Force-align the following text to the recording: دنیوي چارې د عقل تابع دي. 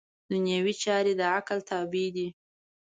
دنیوي 0.31 0.73
چارې 0.83 1.13
د 1.19 1.21
عقل 1.35 1.59
تابع 1.69 2.07
دي. 2.15 2.27